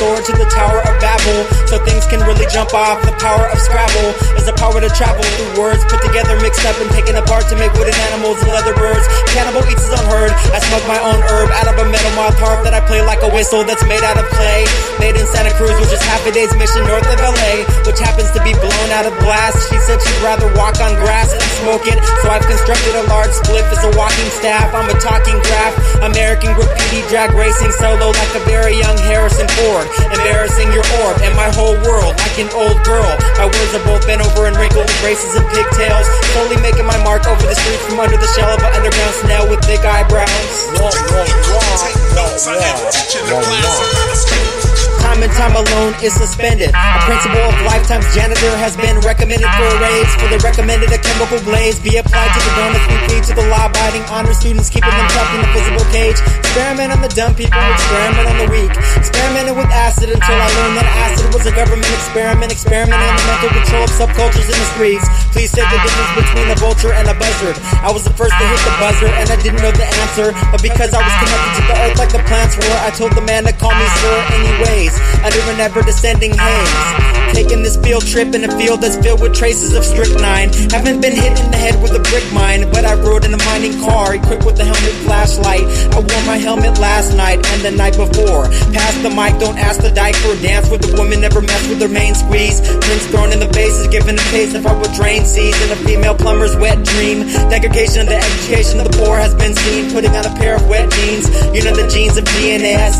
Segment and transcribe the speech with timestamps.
[0.00, 1.59] restored to the Tower of Babel.
[2.10, 2.98] Can really jump off.
[3.06, 6.74] The power of Scrabble is the power to travel through words put together, mixed up,
[6.82, 9.06] and taken apart to make wooden animals and leather birds.
[9.30, 10.34] Cannibal eats his own herd.
[10.50, 13.22] I smoke my own herb out of a metal mouth harp that I play like
[13.22, 14.66] a whistle that's made out of clay.
[14.98, 18.34] Made in Santa Cruz, which is half a day's mission north of LA, which happens
[18.34, 19.70] to be blown out of blast.
[19.70, 23.30] She said she'd rather walk on grass than smoke it, so I've constructed a large
[23.38, 24.66] spliff as a walking staff.
[24.74, 25.78] I'm a talking graph.
[26.02, 29.86] American graffiti drag racing solo like a very young Harrison Ford.
[30.10, 33.08] Embarrassing your orb and my whole world like an old girl.
[33.36, 36.06] My words are both bent over and wrinkled with braces and pigtails.
[36.32, 39.44] Slowly making my mark over the streets from under the shell of an underground snail
[39.48, 40.30] with thick eyebrows.
[44.28, 44.49] Time
[45.22, 46.72] and time alone is suspended.
[46.72, 50.10] A principle of lifetime's janitor has been recommended for a raise.
[50.16, 53.46] For the recommended, a chemical blaze be applied to the donuts we feed to the
[53.52, 56.18] law-abiding honor students, keeping them trapped in the physical cage.
[56.40, 58.72] Experiment on the dumb people, experiment on the weak.
[58.96, 62.48] Experimented with acid until I learned that acid was a government experiment.
[62.50, 65.06] Experiment on the mental control of subcultures in the streets.
[65.36, 67.60] Please say the difference between a vulture and a buzzard.
[67.84, 70.32] I was the first to hit the buzzer and I didn't know the answer.
[70.48, 73.24] But because I was connected to the earth like the plants were, I told the
[73.26, 74.94] man to call me sir anyways.
[75.24, 77.34] Under an ever descending haze.
[77.34, 80.50] Taking this field trip in a field that's filled with traces of strychnine.
[80.70, 83.42] Haven't been hit in the head with a brick mine, but I rode in a
[83.44, 85.62] mining car equipped with a helmet flashlight.
[85.94, 88.50] I wore my helmet last night and the night before.
[88.74, 91.68] Pass the mic, don't ask the dyke for a dance with a woman, never mess
[91.68, 92.60] with her main squeeze.
[92.60, 95.78] Prince thrown in the face is given a taste of how drain sees in a
[95.86, 97.26] female plumber's wet dream.
[97.48, 100.68] Degradation of the education of the poor has been seen, putting on a pair of
[100.68, 101.28] wet jeans.
[101.54, 102.90] You know the genes of DNA, I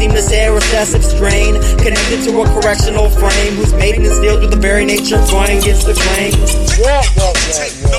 [0.50, 1.54] a recessive strain,
[1.90, 5.86] connected to a correctional frame whose maintenance deals with the very nature of going against
[5.86, 6.30] the grain.
[6.78, 7.90] Yeah, yeah, yeah,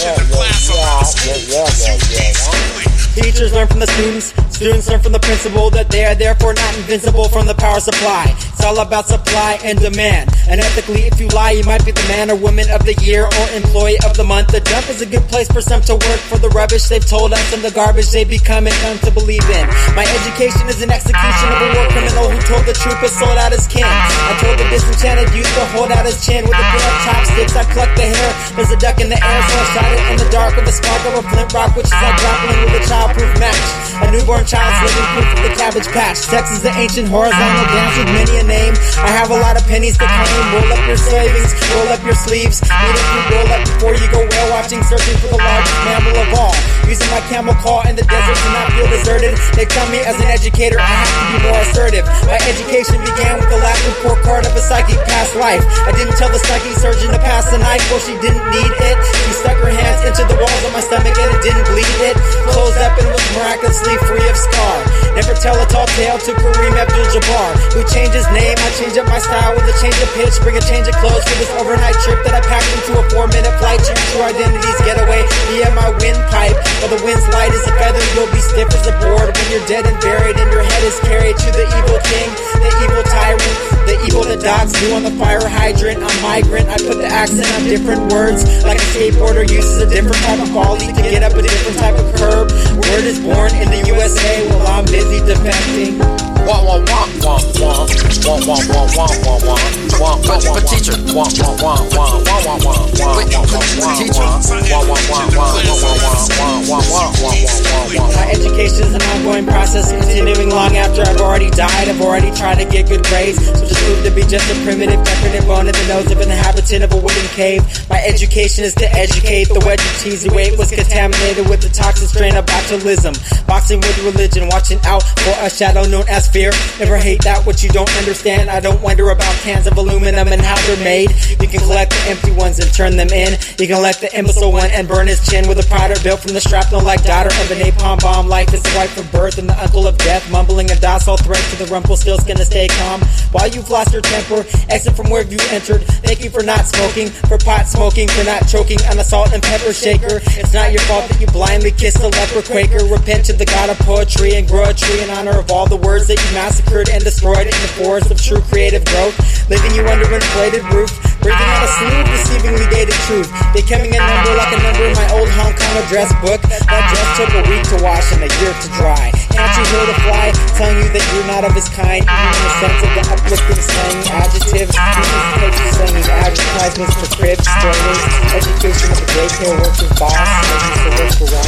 [0.00, 0.24] yeah,
[0.72, 2.83] yeah, yeah, yeah, yeah.
[3.14, 6.74] Teachers learn from the students, students learn from the principal that they are therefore not
[6.74, 8.26] invincible from the power supply.
[8.26, 10.34] It's all about supply and demand.
[10.50, 13.30] And ethically, if you lie, you might be the man or woman of the year
[13.30, 14.50] or employee of the month.
[14.50, 17.30] The dump is a good place for some to work for the rubbish they've told
[17.30, 19.64] us and the garbage they become and come to believe in.
[19.94, 23.38] My education is an execution of a war criminal who told the truth but sold
[23.38, 23.86] out his kin.
[23.86, 27.54] I told the disenchanted youth to hold out his chin with a pair of chopsticks.
[27.54, 28.30] I plucked the hair.
[28.58, 30.74] There's a duck in the air, so I shot it in the dark with a
[30.74, 33.84] spark of a flint rock, which is like grappling with a childproof match.
[34.02, 36.16] A newborn child's living proof of the cabbage patch.
[36.16, 38.74] Sex is the ancient horizontal dance with many a name.
[38.98, 40.44] I have a lot of pennies to claim.
[40.56, 42.64] Roll up your savings, roll up your sleeves.
[42.64, 46.30] Need food roll up before you go whale watching, searching for the largest mammal of
[46.34, 46.56] all.
[46.88, 49.32] Using my camel call in the desert to not feel deserted.
[49.56, 52.04] They tell me as an educator I have to be more assertive.
[52.28, 55.64] My education began with the last report card of a psychic past life.
[55.88, 58.96] I didn't tell the psychic surgeon to pass the knife, well she didn't need it.
[59.00, 62.16] She stuck her hands into the walls of my stomach and it didn't bleed it.
[62.52, 64.76] Closed up and was miraculously free of scar.
[65.14, 67.50] Never tell a tall tale to Kareem Abdul-Jabbar.
[67.74, 70.34] Who changed his name, I change up my style with a change of pitch.
[70.42, 73.30] Bring a change of clothes for this overnight trip that I packed into a four
[73.30, 73.78] minute flight.
[74.14, 76.58] Your identities, get away via my windpipe.
[76.82, 79.30] While the wind's light as a feather, you'll be stiff as a board.
[79.30, 82.28] When you're dead and buried and your head is carried to the evil king,
[82.58, 83.54] the evil tyrant,
[83.86, 86.02] the evil that dogs do on the fire hydrant.
[86.02, 88.42] I'm migrant, I put the accent on different words.
[88.64, 91.96] Like a skateboarder uses a different type of volley to get up a different type
[91.98, 92.50] of curb.
[92.90, 96.23] Word is born in the USA while I'm busy defecting.
[96.44, 97.88] Wah wah wah wah wah
[98.24, 99.56] wah wah wah wah wah wah
[99.96, 103.96] wah But, but teacher, wah wah wah wah wah wah wah wah Wait, but wah
[103.96, 104.20] teacher.
[104.20, 108.94] wah wah wah wah wah wah wah wah wah wah wah wah My education is
[108.94, 111.88] an ongoing process, continuing long after I've already died.
[111.88, 115.00] I've already tried to get good grades, so just proved to be just a primitive,
[115.04, 117.62] decorative bone in the nose of an inhabitant of a wooden cave.
[117.88, 119.48] My education is to educate.
[119.48, 123.14] The wedge of cheesy weight was contaminated with the toxic strain of botulism.
[123.46, 126.50] Boxing with religion, watching out for a shadow known as fear.
[126.82, 128.50] Never hate that what you don't understand.
[128.50, 131.14] I don't wonder about cans of aluminum and how they're made.
[131.38, 133.38] You can collect the empty ones and turn them in.
[133.54, 136.34] You can elect the imbecile one and burn his chin with a powder built from
[136.34, 138.26] the shrapnel like daughter of a napalm bomb.
[138.26, 140.28] Life is the wife of birth and the uncle of death.
[140.28, 141.94] Mumbling a docile threat to the rumple,
[142.26, 143.00] gonna stay calm.
[143.30, 145.86] While you've lost your temper, exit from where you entered.
[146.02, 149.42] Thank you for not smoking, for pot smoking, for not choking on a salt and
[149.42, 150.18] pepper shaker.
[150.34, 152.82] It's not your fault that you blindly kissed a leper quaker.
[152.90, 155.78] Repent to the god of poetry and grow a tree in honor of all the
[155.78, 159.16] words that you massacred and destroyed in the forest of true creative growth.
[159.50, 160.88] Living you under an inflated roof,
[161.20, 163.28] breathing out a of deceivingly dated truth.
[163.52, 166.40] Becoming a number like a number in my old Hong Kong address book.
[166.40, 169.12] That dress took a week to wash and a year to dry.
[169.32, 172.04] Can't you hear the fly telling you that you're not of his kind?
[172.04, 174.68] Even the sense of the uplifting slang adjective.
[174.70, 178.02] This is take you slanging advertisements for cribs, trainers,
[178.32, 181.44] education of the daycare worker's boss, making to work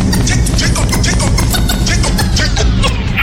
[0.00, 0.09] for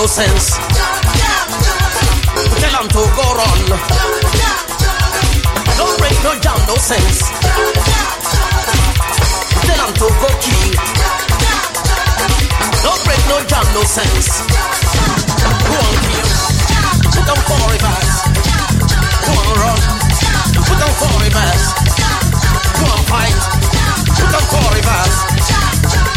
[0.00, 0.56] no sense.
[2.56, 3.60] Tell them to go run.
[5.76, 7.28] Don't break no jam, no sense.
[9.60, 10.72] Tell them to go kill.
[12.80, 14.40] Don't break no jam, no sense.
[15.68, 16.28] Go on kill.
[17.12, 18.16] Put on four reverse.
[19.20, 19.80] Go on run.
[20.64, 21.66] Put on four reverse.
[22.80, 23.36] Go on fight.
[24.16, 25.18] Put on four reverse.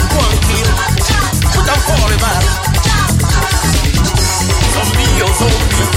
[0.07, 0.71] Go on kill.
[1.51, 2.72] Put on four reverse.
[4.83, 5.87] Oh, zombie, zombie.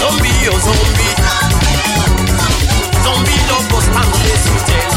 [0.00, 0.32] Zombie,
[0.64, 1.12] zombie.
[3.04, 4.96] Zombie don't go stand there, you tell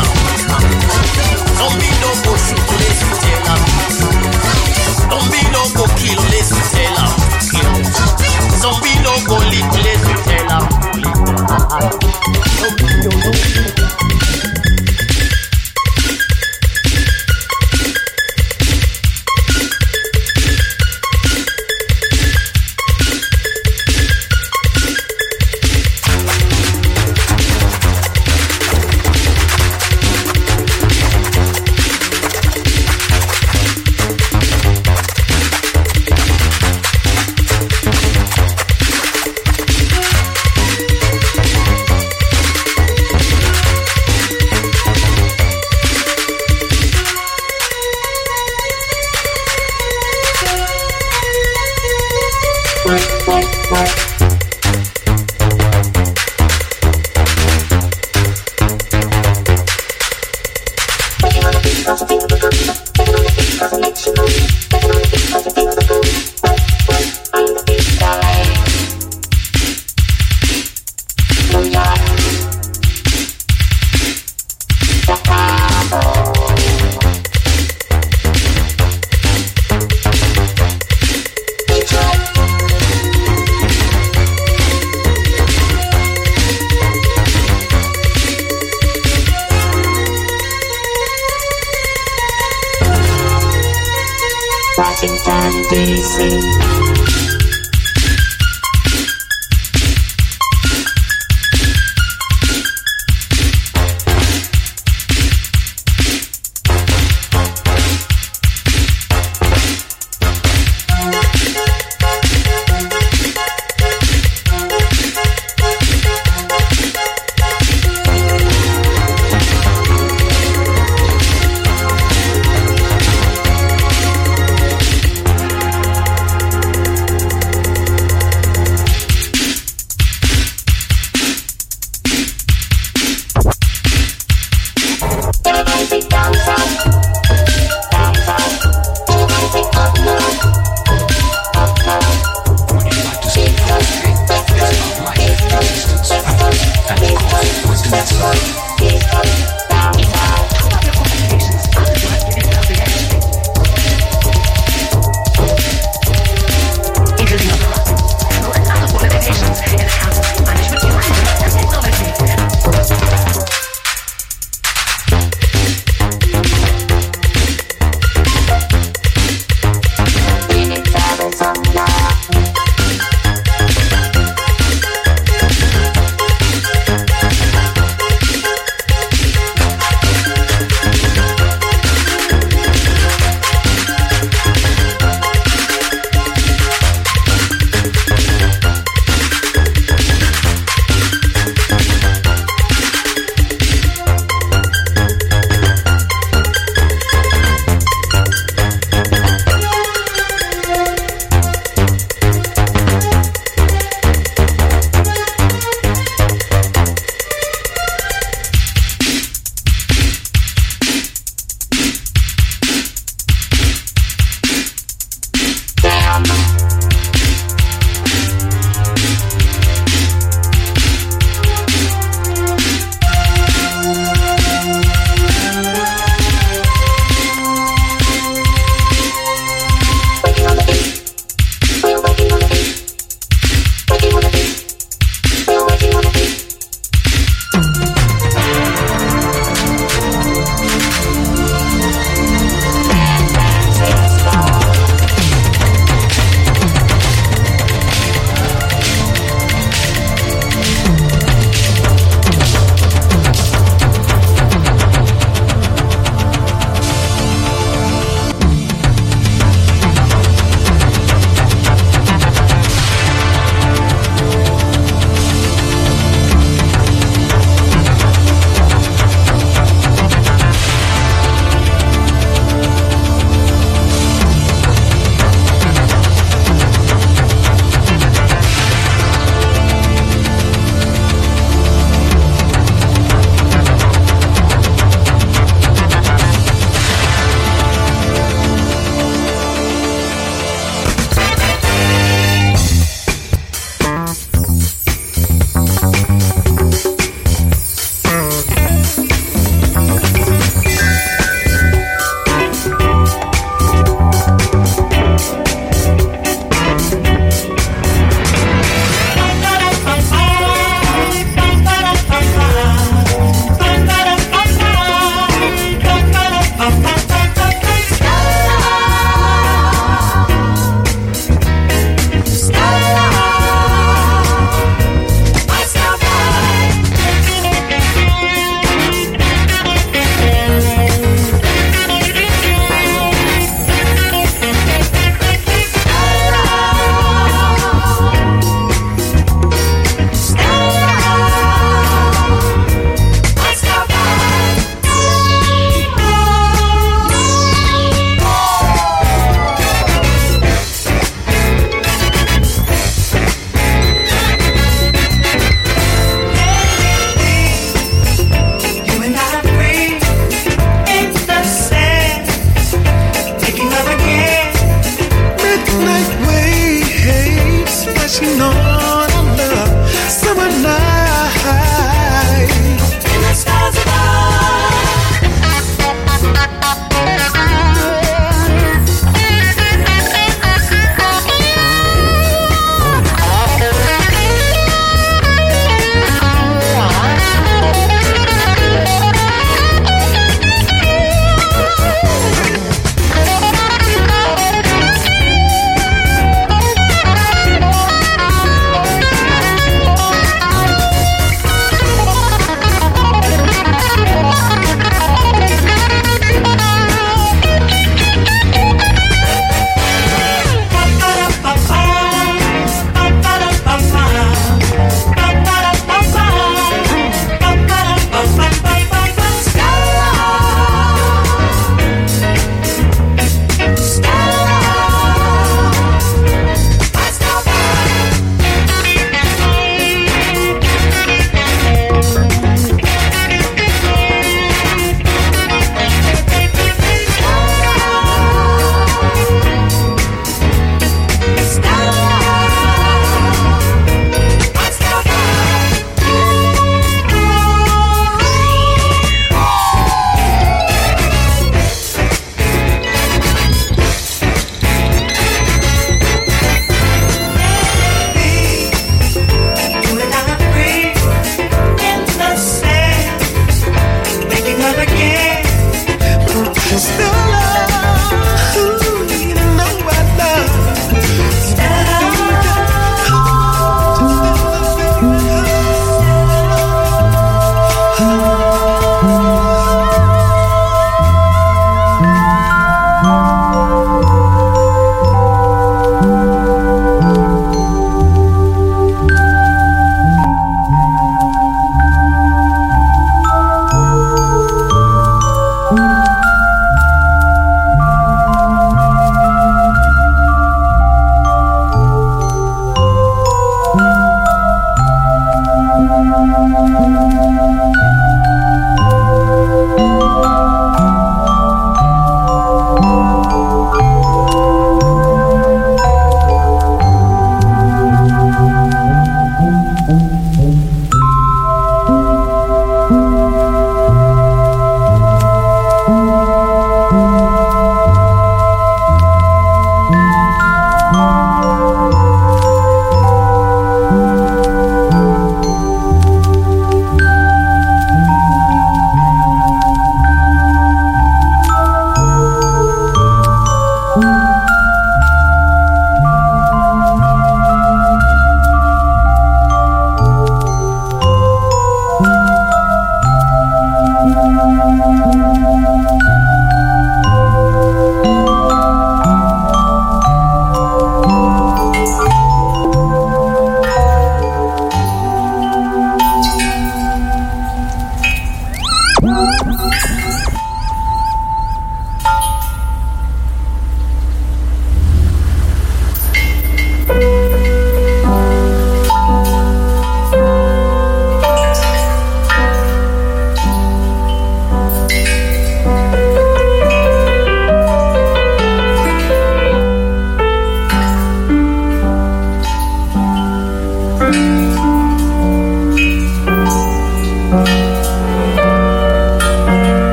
[1.60, 3.60] Zombie don't go shoot there, you tell
[5.12, 6.96] Zombie don't go kill there, you eh,
[8.62, 10.64] Zombie don't go lick there, you tell
[12.60, 14.19] Zombie, oh, zombie.